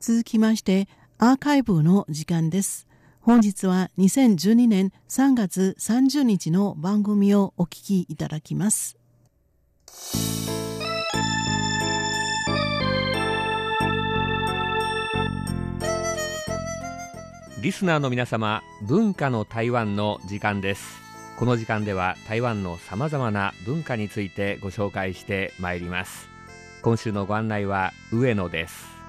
[0.00, 2.88] 続きましてアーカイブの時間です。
[3.20, 8.96] 本日は2012年3月30日の番組をお聞きいただきます。
[17.62, 20.98] リスナーの皆様文化の台湾の時間です。
[21.38, 26.30] この時間では台湾のさまざまな文化についてご紹介してまいります。
[26.80, 28.99] 今週のご案内は上野です。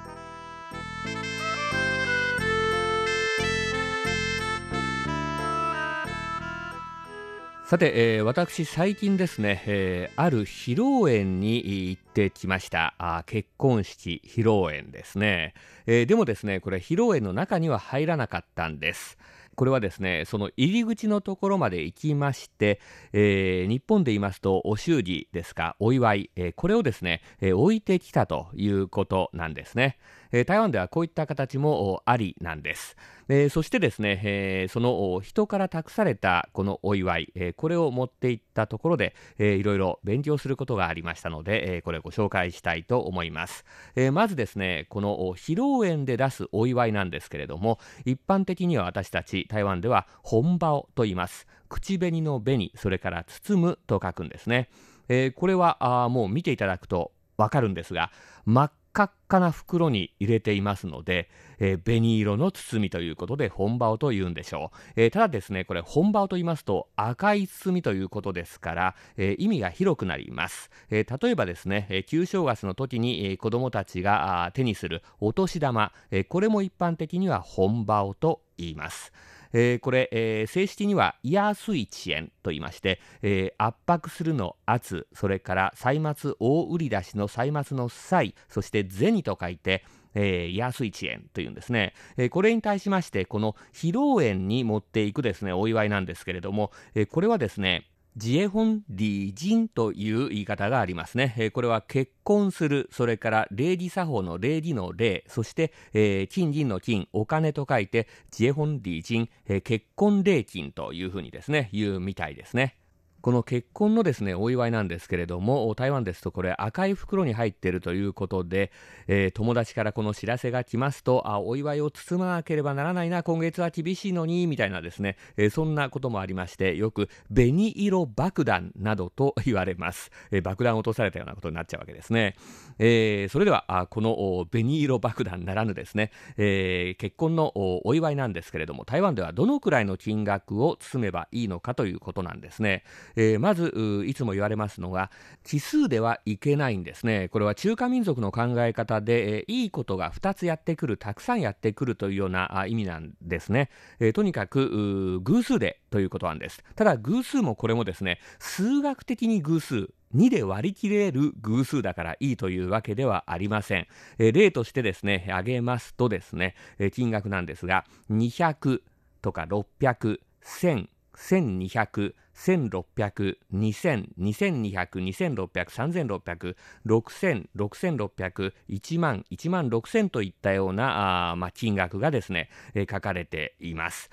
[7.72, 12.96] さて、えー、私最近ですね、えー、ある披露宴に行ってきました。
[12.98, 15.54] あ結婚式披露宴ですね、
[15.86, 19.18] えー、でもですねこれ披露宴の中には入らなかったんです。
[19.56, 22.82] これはですねその入り口のところまで行きまして、
[23.14, 29.98] えー、日本で言いますとお祝儀ですかお祝い、えー、これをですね、えー、置いてきたということなんですね、
[30.32, 32.96] え台湾ではこういった形もありなんです。
[33.28, 43.64] えー、そしてですね、えー、その人から託されたこのお祝い、えー、これを持っていったところで、えー、いろいろ勉強することがありましたので、えー、これをご紹介したいと思います、
[43.96, 51.48] えー、まずですねこの披露宴で出すお祝いなんですけれども一般的には私たち台湾では本場と言います。
[51.70, 54.70] 口紅の紅それから包むと書くんですね、
[55.08, 58.12] えー、これはあもう見ていただくとわかるんですが
[58.46, 79.12] 真っ赤っかな袋に入れていますので、えー、紅色の包みということで本場と言うんでしょう、えー、ただですねこれ本場と言いますと赤い包みということですから、えー、意味が広くなります、え例えばですね、え旧正月の時に、え子どもたちが手にするお年玉、えこれも一般的には本場と言います。
[79.54, 97.88] えー、これ、えー、正式にはイヤースイ遅延と言いまして、えー、圧迫するの圧、それから歳末大売り出しの歳末の歳、そして銭と書いて、えー、安一円というんですね、えー、これに対しましてこの披露宴に持っていくですねお祝いなんですけれども、えー、これはですね
[98.18, 101.34] ジエホンリージンという言い方がありますね。
[101.38, 112.76] えー、これは結婚する、それから礼儀作法の礼儀の礼、そして、えー、金銀の金、お金と書いて、ジエホンリージン、えー、結婚礼金というふうにですね、言うみたいですね。
[113.22, 118.72] この結婚のですねお祝いなんですけれども台湾ですとこれ赤い袋に入っているということで、
[119.08, 132.36] えー、友達からこの知らせが来ますとあお祝いを包まなければならないな今月は厳しいのにみたいなですね、えー、そんなこともありましてよく紅色爆弾などと 言われます、えー、爆弾を落とされたようなことになっちゃうわけですね、
[132.80, 142.84] えそれではあこの紅色爆弾ならぬですね、え結婚のお祝いなんですけれども台湾ではどのくらいの金額を包めばいいのかということなんですね。
[143.16, 145.12] えー、まずいつも言われますのが
[145.44, 147.30] 奇数ではいけないんですね。
[147.30, 156.64] これは中華民族の考え方で、えー、いいことが2つやってくるたくさんやってくるというような意味なんですね、えー、とにかく偶数でということなんです。
[156.76, 163.88] ただ偶数もこれもですね数学的に偶数2で割り切れる偶数だからいいというわけではありません。
[164.20, 168.82] え例としてですね、挙げますとですね、え金額なんですが、200
[169.22, 176.56] とか600、1000、1200、1600、2000、2200、2600、3600、
[176.86, 184.10] 6000、6600、1万、1万6000といったようなあ、まあ、金額がですね、えー、書かれています。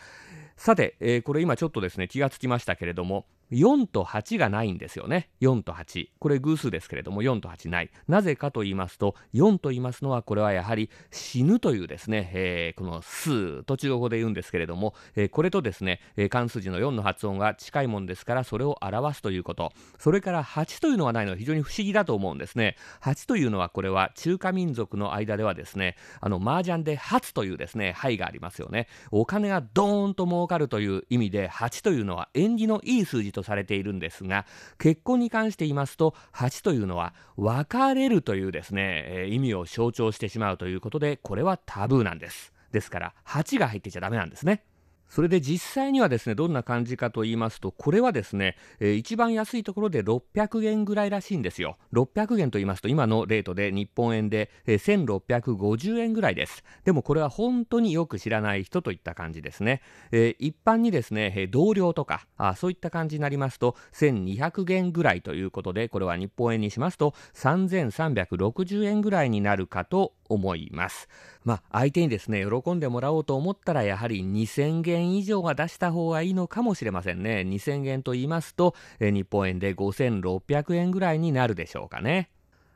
[0.56, 5.30] さて、えー、これ今ちょっとですね、気がつきましたけれども、4と8がないんですよね。
[5.40, 6.08] 4と8。
[6.18, 7.90] これ偶数ですけれども、4と8ない。
[8.06, 19.72] なぜかと言いますと、4と言いますのは、これはやはり死ぬというですね、えー、この数と中国語で言うんですけれども、えー、これとですね、えー、漢数字の4の発音が近いもんですから、それを表すということ。
[19.98, 22.76] それから8というのはないのは非常に不思議だと思うんですね。
[23.02, 28.88] 8というのは、これは中華民族の間ではですね、あの、麻雀で8というですね、牌がありますよね。
[29.10, 34.46] お金がドーンと儲かるという意味で、8というのは縁起のいい数字ととされているんですが
[34.78, 42.52] 結婚に関して言いますと8というのは別れるというですね、えー、意味を象徴してしまうということでこれはタブーなんです。
[42.72, 44.62] ですから8が入ってちゃダメなんですね。
[45.08, 51.76] それで実際にはですねどんな感じかと言いますとこれはですね、えー、一番安いところで600元ぐらいらしいんですよ。
[51.92, 56.62] 600元と言いますと今のレートで日本円で、えー、1650円ぐらいです。
[56.84, 59.82] でもこれは本当によく知らない人といった感じですね、
[60.12, 71.08] えー、一般にですね、えー、同僚とかあそういった感じになりますと1200元ぐらいということでこれは日本円にしますと3360円ぐらいになるかと思います。
[71.44, 77.44] まあ、相手にですね、喜んでもらおうと思ったら、やはり2000元以上は出した方がいいのかもしれませんね。
[77.46, 82.30] 2000元と言いますと、え日本円で5600円ぐらいになるでしょうかね。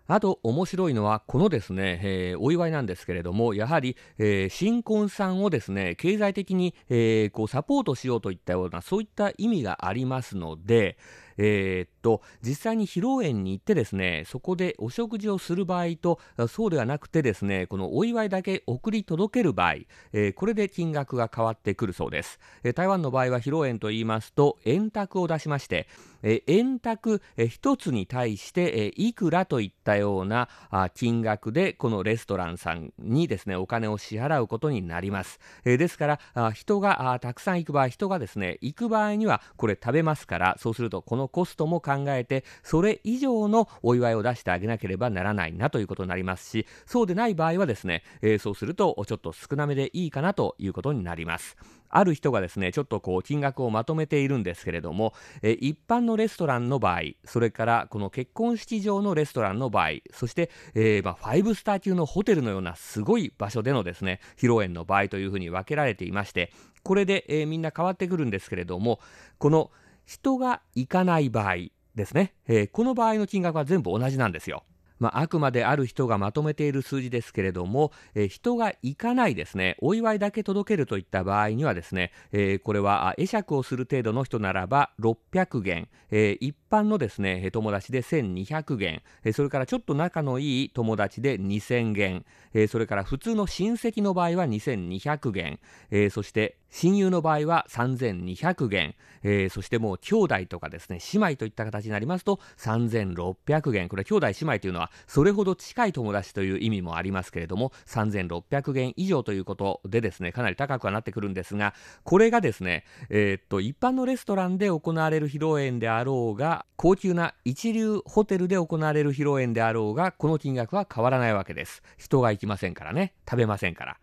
[0.08, 10.98] あと面白いのはこのですね、えー、お祝いなんですけれどもやはり、えー、新婚さんをですね経済的に、えー、こうサポートしようといったようなそういった意味がありますので、
[11.38, 16.18] えー、と実際に披露宴に行ってですねそこでお食事をする場合と
[16.48, 19.74] そうではなくてですねこのお祝いだけ送り届ける場合、
[20.12, 25.86] えー、これで金額が変わってくるそうです、えー、台湾の場合は披露宴と言いますと円卓を出しまして
[26.22, 51.56] え円卓え1つに対してえいくらといったようなあ金額でこのレストランさんにですねお金を支払うことになります、えですからあ人があたくさん行く場合人がですね行く場合にはこれ食べますからそうするとこのコストも考考えてそれ以上のお祝いを出してあげなければならないなということになりますしそうでない場合はですね、えー、そうするとちょっと少なめでいいかなということになります。
[51.92, 55.12] ある人がですねちょっとこう金額をまとめているんですけれども、
[55.42, 66.50] え一般のレストランの場合それからこの結婚式場のレストランの場合そして、えー、まあ、5スター級のホテルのようなすごい場所でのですね披露宴の場合というふうに分けられていまして
[66.82, 68.98] これで、えー、みんな変わってくるんですけれども
[69.38, 69.70] この
[70.06, 71.56] 人が行かない場合
[71.94, 74.64] ですね、えー、この場合の金額は全部同じなんですよ。
[75.02, 92.24] まあ、あくまである人がまとめている数字ですけれども、えー、人が行かないですね、お祝いだけ届けるといった場合にはですね、えー、これは会釈をする程度の人ならば600元、えー、一般のですね、友達で1200元、えそれからちょっと仲のいい友達で2000元、
[92.54, 95.58] えそれから普通の親戚の場合は2200元、
[95.90, 103.88] えそして親友の場合は3200元、えー、そしてもう兄弟とかですね、姉妹といった形になりますと3600元。
[103.88, 111.74] これ兄弟姉妹というのはそれほど近い友達という意味もありますけれども、3600元以上ということでですね、かなり高くはなってくるんですが、
[112.04, 121.82] これがですね、えー、っと、一般のレストランで行われる披露宴であろうが、高級な一流ホテルで行われる披露宴であろうが、この金額は変わらないわけです。
[121.98, 124.01] 人が行きませんからね、食べませんから。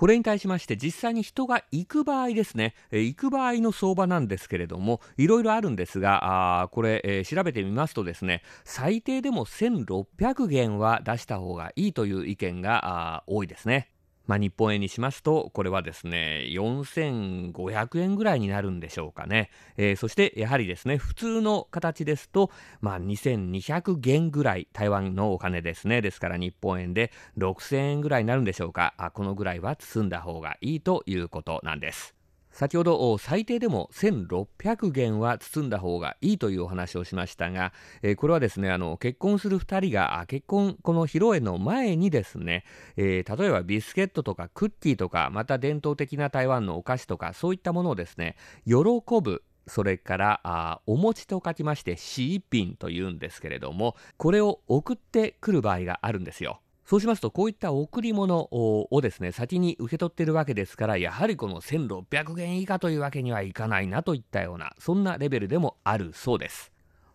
[0.00, 13.90] これに対しまして実際に人が行く場合ですね、え行く場合の相場なんですけれどもいろいろあるんですがあこれ、え、調べてみますとですね最低でも1600元は出した方がいいという意見が多いですね。
[14.30, 19.50] まあ、日本円にしますと、これはですね、4500円ぐらいになるんでしょうかね。
[19.76, 26.00] えー、そしてやはりですね、普通の形ですと、まあ、2200元ぐらい、台湾のお金ですね。
[26.00, 28.94] ですから日本円で6000円ぐらいになるんでしょうか。
[28.98, 32.19] あこのぐらいは包んだ方がいいということなんです。
[32.50, 42.64] 先ほど最低でも1600元は包んだ方がいいというお話をしましたが、えー、これはですねあの結婚する2人が結婚この披露宴の前にですね、
[42.96, 48.36] えー、例えばビスケットとかクッキーとかまた伝統的な台湾のお菓子とかそういったものをですね
[48.66, 48.74] 喜
[49.22, 56.60] ぶそれからあお餅と書きましてシーピンというんですけれどもこれを送ってくる場合があるんですよ。
[56.90, 66.72] そうしますと、こういった贈り物をですね、先に受け取っているわけですから、やはりこの1600円以下というわけにはいかないなといったような、そんなレベルでもあるそうです。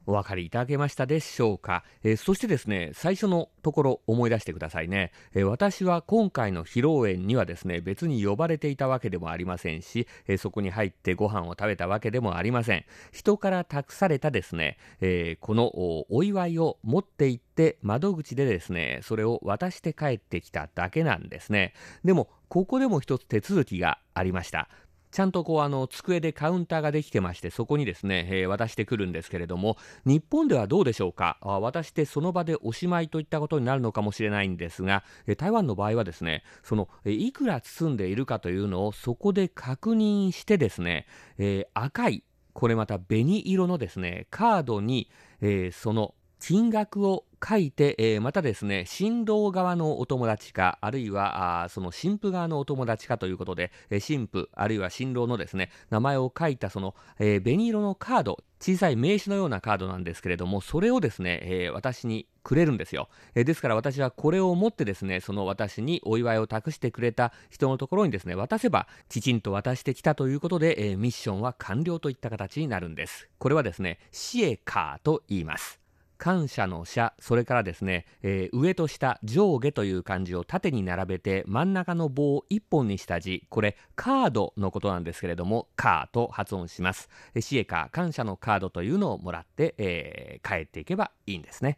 [0.08, 12.86] お分かりいただけましたでしょうか、えー、そしてですね最初のところ思い出してくださいね、えー、私は今回の披露宴にはですね別に呼ばれていたわけでもありませんし、えー、そこに入ってご飯を食べたわけでもありません。
[13.12, 21.74] 人から託されたですね、えこのお祝いを持って行って窓口でですねそれを渡して帰ってきただけなんですね。
[22.04, 24.70] でもここでも一つ手続きがありました。
[25.16, 31.38] ちゃんとこうあの机でカウンターができてましてそこにですね、えー、渡してくるんですけれども日本ではどうでしょうか？
[31.40, 41.08] あ渡してその場でおしまいといったことになるのかもしれないんですが、え台湾の場合はですねその、えいくら包んでいるかというのをそこで確認してですね、
[41.38, 46.14] えー、赤いこれまた紅色のですねカードに、えー、その
[46.48, 73.30] 金額を書いて、えー、またですね、新郎側のお友達か、あるいはあその新婦側のお友達かということで、えー、新婦、あるいは新郎のですね、名前を書いたその、えー、紅色のカード、小さい名刺のようなカードなんですけれども、それをですね、えー、私にくれるんですよ、えー、ですから私はこれを持ってですね、その私にお祝いを託してくれた人のところにですね、渡せば、きちんと渡してきたということで、えー、ミッションは完了といった形になるんです。
[73.40, 75.85] これはですね、シエカーと言います。
[76.26, 87.10] 感謝の謝、それからですね、えー、上と下、上下という漢字を縦に並べて真ん中の棒を1本にした字、これカードのことなんですけれども、カーと発音します。
[87.36, 91.78] えシエカ、感謝のカードというのをもらって、えー、帰っていけばいいんですね。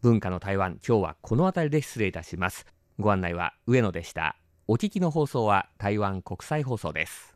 [0.00, 2.66] 文化の台湾、今日はこの辺りで失礼いたします。
[3.00, 4.36] ご案内は上野でした。
[4.68, 7.31] お聞きの放送は台湾国際放送です。